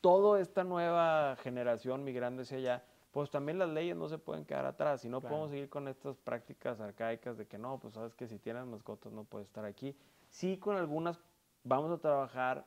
[0.06, 4.64] toda esta nueva generación migrando hacia allá, pues también las leyes no se pueden quedar
[4.64, 8.28] atrás y no podemos seguir con estas prácticas arcaicas de que no, pues sabes que
[8.28, 9.96] si tienes mascotas no puedes estar aquí.
[10.28, 11.18] Sí, con algunas
[11.64, 12.66] vamos a trabajar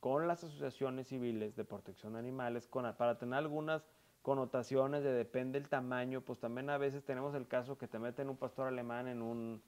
[0.00, 3.86] con las asociaciones civiles de protección de animales con, para tener algunas
[4.22, 8.30] connotaciones de depende del tamaño, pues también a veces tenemos el caso que te meten
[8.30, 9.62] un pastor alemán en un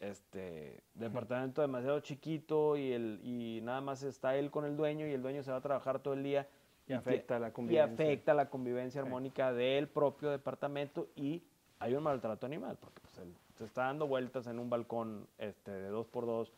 [0.00, 5.12] este departamento demasiado chiquito y el y nada más está él con el dueño y
[5.12, 6.48] el dueño se va a trabajar todo el día
[6.86, 7.90] y, afecta la convivencia.
[7.90, 11.42] Y afecta la convivencia armónica del propio departamento y
[11.78, 13.26] hay un maltrato animal, porque pues,
[13.58, 16.52] se está dando vueltas en un balcón este, de dos por dos,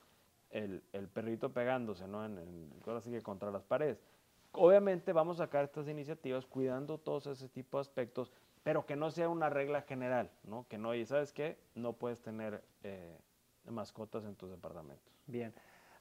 [0.50, 2.24] el, el perrito pegándose, ¿no?
[2.24, 4.00] En, en, así que contra las paredes.
[4.52, 9.10] Obviamente vamos a sacar estas iniciativas cuidando todos ese tipo de aspectos, pero que no
[9.10, 10.66] sea una regla general, ¿no?
[10.68, 11.58] Que no, y ¿sabes qué?
[11.74, 13.18] No puedes tener eh,
[13.66, 15.12] mascotas en tus departamentos.
[15.26, 15.52] Bien.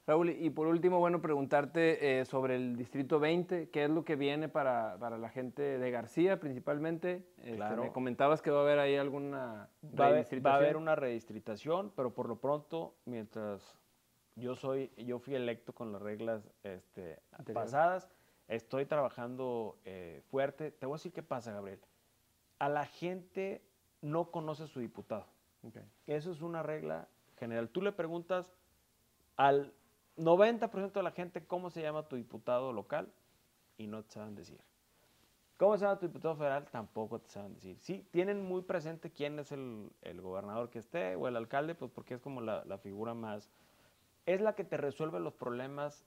[0.06, 4.14] Raúl, y por último, bueno, preguntarte eh, sobre el Distrito 20, ¿qué es lo que
[4.14, 7.26] viene para, para la gente de García principalmente?
[7.38, 7.82] Este, claro.
[7.82, 12.14] me comentabas que va a haber ahí alguna va va a haber una redistritación, pero
[12.14, 13.76] por lo pronto, mientras
[14.36, 17.18] yo soy, yo fui electo con las reglas este,
[17.52, 18.08] pasadas,
[18.46, 20.70] estoy trabajando eh, fuerte.
[20.70, 21.80] Te voy a decir qué pasa, Gabriel.
[22.60, 23.60] A la gente
[24.02, 25.26] no conoce a su diputado.
[26.06, 27.08] Eso es una regla
[27.40, 27.70] general.
[27.70, 28.52] Tú le preguntas
[29.36, 29.72] al
[30.16, 33.12] 90% de la gente cómo se llama tu diputado local
[33.76, 34.60] y no te saben decir.
[35.56, 36.66] ¿Cómo se llama tu diputado federal?
[36.70, 37.78] Tampoco te saben decir.
[37.80, 42.14] Sí, tienen muy presente quién es el, gobernador que esté o el alcalde, pues porque
[42.14, 43.50] es como la, figura más...
[44.26, 46.04] Es la que te resuelve los problemas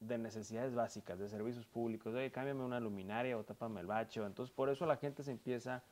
[0.00, 2.12] de necesidades básicas, de servicios públicos.
[2.14, 4.20] Oye, cámbiame una luminaria o tápame el bache.
[4.24, 5.84] Entonces, por eso la gente se empieza,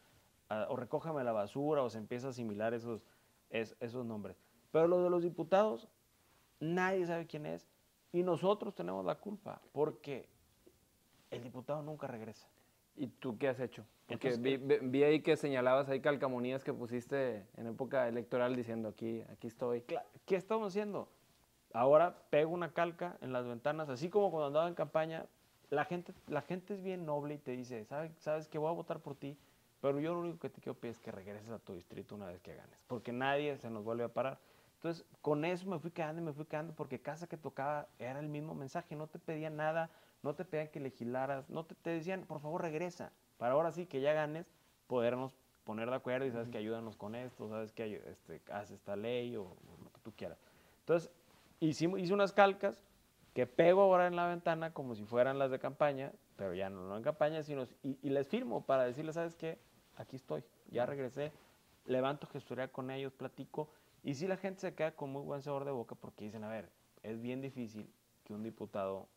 [0.68, 3.04] o recójame la basura, o se empieza a asimilar esos,
[3.50, 4.36] esos nombres.
[4.72, 5.86] Pero lo de los diputados,
[6.61, 7.66] nadie sabe quién es
[8.12, 10.29] y nosotros tenemos la culpa porque
[11.31, 12.49] el diputado nunca regresa.
[12.96, 13.85] ¿Y tú qué has hecho?
[14.07, 19.46] Porque vi, ahí que señalabas ahí calcamonías que pusiste en época electoral diciendo aquí, aquí
[19.46, 19.85] estoy.
[20.27, 21.09] ¿Qué estamos haciendo?
[21.73, 25.27] Ahora pego una calca en las ventanas, así como cuando andaba en campaña,
[25.70, 28.73] la gente, la gente es bien noble y te dice, ¿sabes, sabes que voy a
[28.75, 29.38] votar por ti,
[29.81, 32.27] pero yo lo único que te quiero pedir es que regreses a tu distrito una
[32.27, 34.40] vez que ganes, porque nadie se nos vuelve a parar.
[34.81, 38.19] Entonces, con eso me fui quedando y me fui quedando porque casa que tocaba era
[38.19, 39.90] el mismo mensaje, no te pedían nada,
[40.23, 44.01] no te pedían que legislaras, no te, decían, por favor, regresa, para ahora sí que
[44.01, 44.47] ya ganes,
[44.87, 48.97] podernos poner de acuerdo y sabes que ayúdanos con esto, sabes que este, hace esta
[48.97, 50.38] ley o, lo que tú quieras.
[50.79, 51.11] Entonces,
[51.61, 52.81] hicimos, hice unas calcas
[53.35, 56.88] que pego ahora en la ventana como si fueran las de campaña, pero ya no,
[56.88, 59.59] no en campaña, sino y, y les firmo para decirles, ¿sabes qué?
[59.99, 61.33] Aquí estoy, ya regresé,
[61.85, 63.69] levanto gestoría con ellos, platico
[64.02, 66.48] y si la gente se queda con muy buen sabor de boca porque dicen, a
[66.48, 66.70] ver,
[67.02, 67.92] es bien difícil
[68.24, 69.08] que un diputado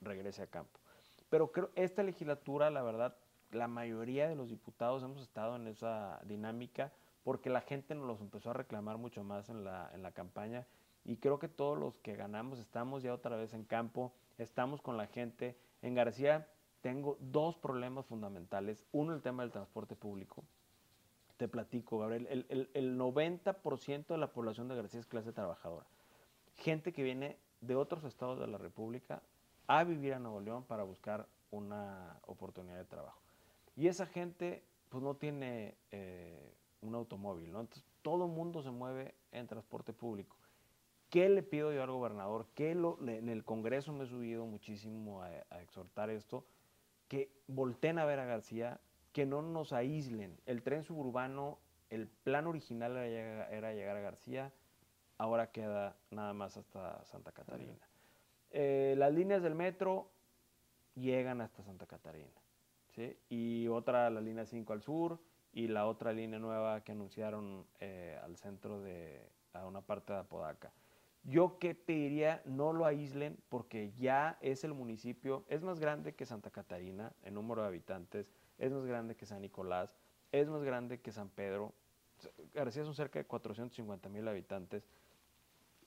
[0.00, 0.80] regrese a campo.
[1.28, 3.16] Pero creo esta legislatura, la verdad,
[3.50, 6.92] la mayoría de los diputados hemos estado en esa dinámica
[7.24, 10.66] porque la gente nos los empezó a reclamar mucho más en la, en la campaña
[11.04, 14.96] y creo que todos los que ganamos estamos ya otra vez en campo, estamos con
[14.96, 15.56] la gente.
[15.82, 16.48] En García
[16.80, 18.84] tengo dos problemas fundamentales.
[18.92, 20.44] Uno, el tema del transporte público
[21.48, 25.86] platico, Gabriel, el, el, 90% de la población de García es clase trabajadora.
[26.56, 29.22] Gente que viene de otros estados de la República
[29.66, 33.20] a vivir a Nuevo León para buscar una oportunidad de trabajo.
[33.76, 37.46] Y esa gente pues no tiene eh, un automóvil.
[37.46, 40.36] Entonces todo el mundo se mueve en transporte público.
[41.08, 42.46] ¿Qué le pido yo al gobernador?
[42.54, 46.44] ¿Qué lo, en el Congreso me he subido muchísimo a, a exhortar esto?
[47.08, 48.80] Que volteen a ver a García,
[49.12, 50.38] que no nos aíslen.
[50.46, 51.58] El tren suburbano,
[51.90, 54.52] el plan original era llegar, a García,
[55.18, 57.86] ahora queda nada más hasta Santa Catarina.
[58.50, 60.10] Eh, las líneas del metro
[60.94, 62.42] llegan hasta Santa Catarina.
[62.94, 63.16] ¿sí?
[63.28, 65.18] y otra la línea 5 al sur
[65.52, 70.20] y la otra línea nueva que anunciaron eh, al centro de, a una parte de
[70.20, 70.72] Apodaca.
[71.24, 76.26] Yo que pediría no lo aíslen porque ya es el municipio, es más grande que
[76.26, 78.32] Santa Catarina en número de habitantes,
[78.62, 79.92] es más grande que San Nicolás,
[80.30, 81.74] es más grande que San Pedro.
[82.54, 84.88] García son cerca de 450 mil habitantes.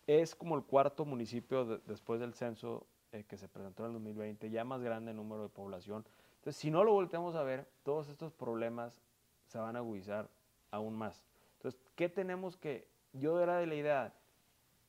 [0.05, 4.49] Es como el cuarto municipio después del censo eh, que se presentó en el 2020,
[4.49, 6.05] ya más grande en número de población.
[6.36, 9.01] Entonces, si no lo volteamos a ver, todos estos problemas
[9.45, 10.30] se van a agudizar
[10.69, 11.23] aún más.
[11.53, 12.89] Entonces, ¿qué tenemos que...?
[13.13, 14.13] Yo era de la idea,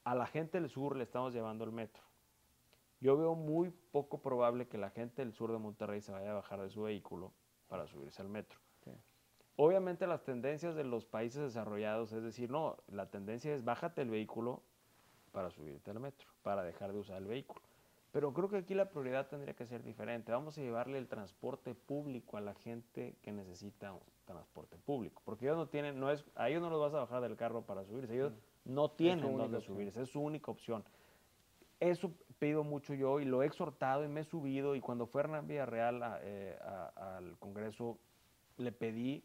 [0.03, 2.03] a la gente del sur le estamos llevando el metro.
[3.01, 6.35] Yo veo muy poco probable que la gente del sur de Monterrey se vaya a
[6.35, 7.33] bajar de su vehículo
[7.69, 8.59] para subirse al metro.
[9.59, 14.11] Obviamente las tendencias de los países desarrollados es decir, no, la tendencia es bájate el
[14.11, 14.63] vehículo
[15.33, 17.63] para subirte al metro, para dejar de usar el vehículo.
[18.13, 20.33] Pero creo que aquí la prioridad tendría que ser diferente.
[20.33, 25.21] Vamos a llevarle el transporte público a la gente que necesita un transporte público.
[25.25, 27.67] Porque ellos no tienen, no es, a ellos no los vas a bajar del carro
[27.67, 28.15] para subirse.
[28.15, 28.33] Ellos
[28.65, 30.83] no tienen dónde subirse, es su única opción.
[31.81, 35.23] Eso pido mucho yo y lo he exhortado y me he subido y cuando fue
[35.23, 36.59] Hernán Villarreal eh,
[36.97, 37.99] al Congreso
[38.57, 39.23] le pedí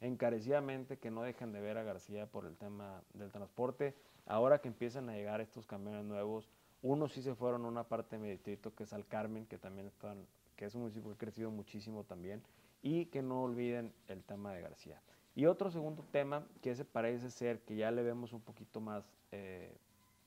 [0.00, 3.94] encarecidamente que no dejen de ver a García por el tema del transporte.
[4.26, 6.50] Ahora que empiezan a llegar estos camiones nuevos,
[6.82, 9.58] unos sí se fueron a una parte de mi distrito que es al Carmen, que
[9.58, 10.26] también están,
[10.56, 12.42] que es un municipio que ha crecido muchísimo también,
[12.82, 15.00] y que no olviden el tema de García.
[15.34, 19.10] Y otro segundo tema que ese parece ser que ya le vemos un poquito más,
[19.32, 19.74] eh,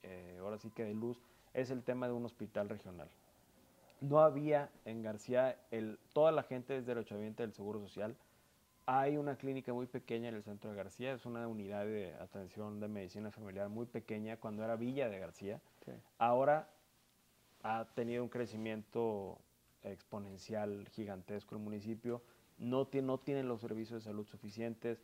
[0.04, 1.22] eh, ahora sí que de luz,
[1.54, 3.10] es el tema de un hospital regional.
[4.00, 8.16] No había en García, el, toda la gente desde el ochamiento del Seguro Social,
[8.86, 12.80] hay una clínica muy pequeña en el centro de García, es una unidad de atención
[12.80, 15.60] de medicina familiar muy pequeña cuando era Villa de García.
[16.18, 16.70] Ahora
[17.64, 19.39] ha tenido un crecimiento
[19.84, 22.22] exponencial gigantesco el municipio
[22.58, 25.04] no, tiene, no tienen los servicios de salud suficientes,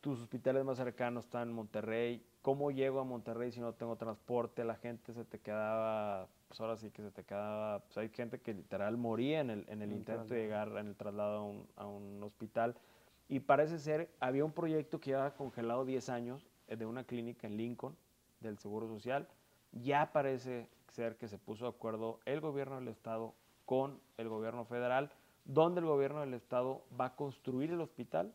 [0.00, 4.62] tus hospitales más cercanos están en Monterrey, ¿cómo llego a Monterrey si no tengo transporte?
[4.62, 8.40] La gente se te quedaba, pues ahora sí que se te quedaba, pues hay gente
[8.40, 11.66] que literal moría en el, en el intento de llegar en el traslado a un,
[11.74, 12.76] a un, hospital.
[13.28, 17.48] Y parece ser, había un proyecto que llevaba congelado 10 años eh, de una clínica
[17.48, 17.96] en Lincoln
[18.38, 19.26] del Seguro Social.
[19.72, 23.34] Ya parece ser que se puso de acuerdo el gobierno del estado
[23.64, 25.10] con el gobierno federal
[25.46, 28.32] donde el gobierno del estado va a construir el hospital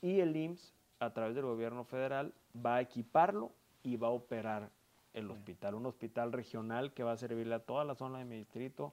[0.00, 4.70] y el IMSS, a través del gobierno federal, va a equiparlo y va a operar
[5.12, 5.74] el hospital.
[5.74, 8.92] Un hospital regional que va a servirle a toda la zona de mi distrito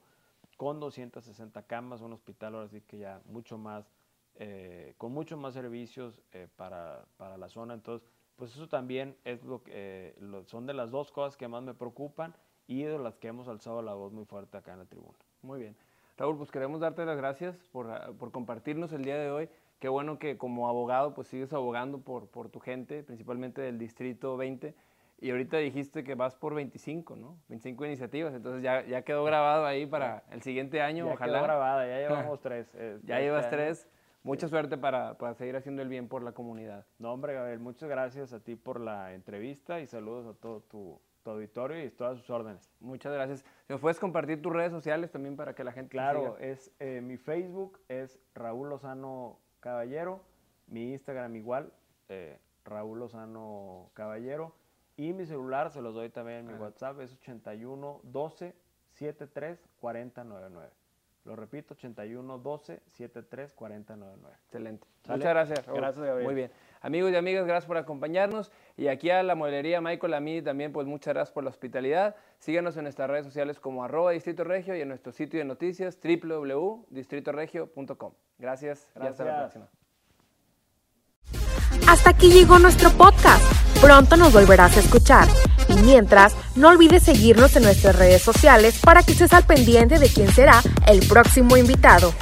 [0.56, 3.90] con 260 camas, un hospital ahora sí que ya mucho más,
[4.36, 7.74] eh, con muchos más servicios eh, para, la zona.
[7.74, 11.62] Entonces, pues eso también es lo que, eh, son de las dos cosas que más
[11.62, 12.34] me preocupan
[12.66, 15.18] y de las que hemos alzado la voz muy fuerte acá en la tribuna.
[15.42, 15.76] Muy bien.
[16.16, 19.48] Raúl, pues queremos darte las gracias por, por, compartirnos el día de hoy.
[19.78, 24.36] Qué bueno que como abogado pues sigues abogando por, por tu gente, principalmente del Distrito
[24.36, 24.74] 20.
[25.18, 27.38] Y ahorita dijiste que vas por 25, ¿no?
[27.48, 31.32] 25 iniciativas, entonces ya, ya quedó grabado ahí para el siguiente año, ya ojalá.
[31.32, 32.70] quedó grabada, ya llevamos tres.
[32.74, 33.88] Eh, ya llevas tres.
[34.22, 36.84] Mucha suerte para, para, seguir haciendo el bien por la comunidad.
[36.98, 41.00] No, hombre, Gabriel, muchas gracias a ti por la entrevista y saludos a todo tu,
[41.24, 42.70] auditorio y todas sus órdenes.
[42.80, 43.44] Muchas gracias.
[43.68, 47.16] ¿Me puedes compartir tus redes sociales también para que la gente Claro, es eh, mi
[47.16, 50.22] Facebook es Raúl Lozano Caballero,
[50.66, 51.72] mi Instagram igual,
[52.08, 54.54] eh, Raúl Lozano Caballero,
[54.96, 58.54] y mi celular se los doy también en mi WhatsApp, es 81 12
[58.92, 60.72] 73 40 99.
[61.24, 64.36] Lo repito, 81 12 73 40 99.
[64.44, 64.86] Excelente.
[65.08, 65.66] Muchas gracias.
[65.66, 66.24] Gracias, Gabriel.
[66.24, 66.50] Muy bien.
[66.86, 68.52] Amigos y amigas, gracias por acompañarnos.
[68.76, 72.14] Y aquí a la modelería Michael, a mí también, pues muchas gracias por la hospitalidad.
[72.38, 75.98] Síganos en nuestras redes sociales como arroba Distrito Regio y en nuestro sitio de noticias
[76.00, 78.12] www.distritoregio.com.
[78.38, 79.68] Gracias, gracias y hasta la próxima.
[81.88, 83.42] Hasta aquí llegó nuestro podcast.
[83.80, 85.26] Pronto nos volverás a escuchar.
[85.68, 90.08] Y mientras, no olvides seguirnos en nuestras redes sociales para que estés al pendiente de
[90.08, 92.12] quién será el próximo invitado.